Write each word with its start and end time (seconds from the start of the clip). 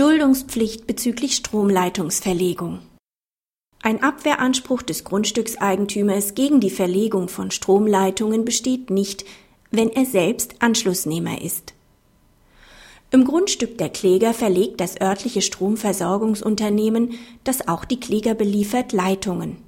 Duldungspflicht 0.00 0.86
bezüglich 0.86 1.36
Stromleitungsverlegung. 1.36 2.78
Ein 3.82 4.02
Abwehranspruch 4.02 4.80
des 4.80 5.04
Grundstückseigentümers 5.04 6.34
gegen 6.34 6.60
die 6.60 6.70
Verlegung 6.70 7.28
von 7.28 7.50
Stromleitungen 7.50 8.46
besteht 8.46 8.88
nicht, 8.88 9.26
wenn 9.70 9.90
er 9.90 10.06
selbst 10.06 10.54
Anschlussnehmer 10.60 11.42
ist. 11.42 11.74
Im 13.10 13.26
Grundstück 13.26 13.76
der 13.76 13.90
Kläger 13.90 14.32
verlegt 14.32 14.80
das 14.80 14.98
örtliche 14.98 15.42
Stromversorgungsunternehmen, 15.42 17.10
das 17.44 17.68
auch 17.68 17.84
die 17.84 18.00
Kläger 18.00 18.32
beliefert, 18.32 18.94
Leitungen. 18.94 19.58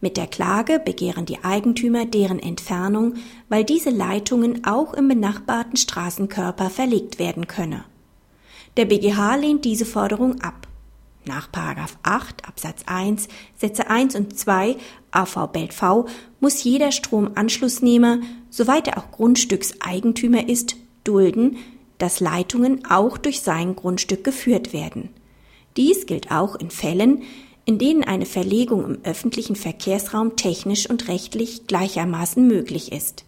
Mit 0.00 0.16
der 0.16 0.28
Klage 0.28 0.78
begehren 0.78 1.26
die 1.26 1.42
Eigentümer 1.42 2.06
deren 2.06 2.38
Entfernung, 2.38 3.14
weil 3.48 3.64
diese 3.64 3.90
Leitungen 3.90 4.64
auch 4.64 4.94
im 4.94 5.08
benachbarten 5.08 5.76
Straßenkörper 5.76 6.70
verlegt 6.70 7.18
werden 7.18 7.48
könne. 7.48 7.84
Der 8.76 8.86
BGH 8.86 9.36
lehnt 9.36 9.64
diese 9.64 9.86
Forderung 9.86 10.40
ab. 10.40 10.66
Nach 11.26 11.48
8 12.02 12.46
Absatz 12.46 12.82
1 12.86 13.28
Sätze 13.56 13.88
1 13.88 14.14
und 14.14 14.38
2 14.38 14.76
AV 15.10 15.46
Belt 15.52 15.72
V 15.72 16.06
muss 16.40 16.62
jeder 16.64 16.92
Stromanschlussnehmer, 16.92 18.18
soweit 18.50 18.88
er 18.88 18.98
auch 18.98 19.10
Grundstückseigentümer 19.10 20.48
ist, 20.48 20.76
dulden, 21.04 21.56
dass 21.98 22.20
Leitungen 22.20 22.84
auch 22.90 23.16
durch 23.16 23.40
sein 23.40 23.76
Grundstück 23.76 24.24
geführt 24.24 24.72
werden. 24.72 25.10
Dies 25.76 26.06
gilt 26.06 26.30
auch 26.30 26.56
in 26.56 26.70
Fällen, 26.70 27.22
in 27.64 27.78
denen 27.78 28.04
eine 28.04 28.26
Verlegung 28.26 28.84
im 28.84 28.98
öffentlichen 29.04 29.56
Verkehrsraum 29.56 30.36
technisch 30.36 30.88
und 30.90 31.08
rechtlich 31.08 31.66
gleichermaßen 31.66 32.46
möglich 32.46 32.92
ist. 32.92 33.24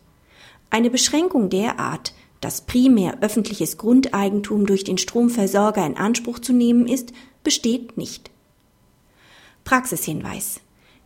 Eine 0.68 0.90
Beschränkung 0.90 1.48
derart, 1.48 2.12
dass 2.40 2.62
primär 2.62 3.18
öffentliches 3.22 3.78
Grundeigentum 3.78 4.66
durch 4.66 4.84
den 4.84 4.98
Stromversorger 4.98 5.84
in 5.84 5.96
Anspruch 5.96 6.38
zu 6.38 6.52
nehmen 6.52 6.86
ist, 6.86 7.12
besteht 7.42 7.96
nicht. 7.96 8.30
Praxishinweis. 9.64 10.60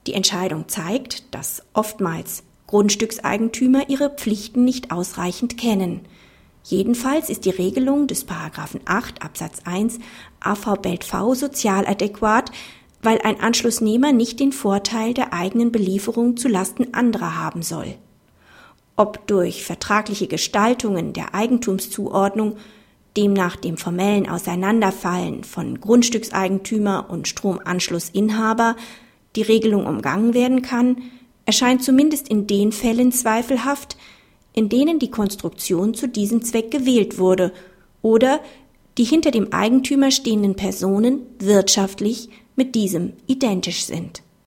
Die 0.06 0.14
Entscheidung 0.14 0.69
zeigt, 0.69 1.34
dass 1.34 1.62
oftmals 1.72 2.42
Grundstückseigentümer 2.67 3.89
ihre 3.89 4.11
Pflichten 4.11 4.64
nicht 4.64 4.92
ausreichend 4.92 5.59
kennen. 5.59 6.03
Jedenfalls 6.62 7.31
ist 7.31 7.44
die 7.47 7.50
Regelung 7.50 8.06
des 8.06 8.25
Paragraphen 8.25 8.81
8 8.84 9.22
Absatz 9.22 9.61
1 9.65 9.98
AV 10.41 10.77
Belt 10.77 11.05
V 11.05 11.34
sozial 11.34 11.87
adäquat, 11.87 12.53
weil 13.03 13.19
ein 13.22 13.41
Anschlussnehmer 13.41 14.12
nicht 14.12 14.41
den 14.41 14.53
Vorteil 14.53 15.15
der 15.15 15.33
eigenen 15.33 15.72
Belieferung 15.72 16.37
zu 16.37 16.48
Lasten 16.48 16.94
anderer 16.94 17.39
haben 17.39 17.62
soll. 17.62 17.97
Ob 19.01 19.27
durch 19.27 19.65
vertragliche 19.65 20.27
Gestaltungen 20.27 21.15
der 21.15 21.34
Eigentumszuordnung, 21.34 22.59
demnach 23.17 23.56
dem 23.56 23.79
formellen 23.79 24.29
Auseinanderfallen 24.29 25.43
von 25.43 25.81
Grundstückseigentümer 25.81 27.06
und 27.09 27.27
Stromanschlussinhaber, 27.27 28.77
die 29.37 29.41
Regelung 29.41 29.87
umgangen 29.87 30.34
werden 30.34 30.61
kann, 30.61 30.98
erscheint 31.47 31.83
zumindest 31.83 32.28
in 32.28 32.47
den 32.47 32.73
Fällen 32.73 33.11
zweifelhaft, 33.11 33.97
in 34.53 34.69
denen 34.69 34.98
die 34.98 35.11
Konstruktion 35.11 35.95
zu 35.95 36.06
diesem 36.06 36.45
Zweck 36.45 36.71
gewählt 36.71 37.17
wurde 37.17 37.55
oder 38.03 38.41
die 38.98 39.05
hinter 39.05 39.31
dem 39.31 39.51
Eigentümer 39.55 40.11
stehenden 40.11 40.56
Personen 40.56 41.21
wirtschaftlich 41.39 42.28
mit 42.55 42.75
diesem 42.75 43.15
identisch 43.27 43.83
sind 43.87 44.23